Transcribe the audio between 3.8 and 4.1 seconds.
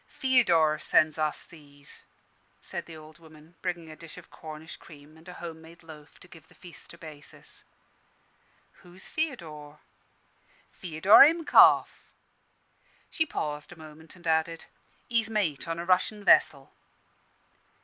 a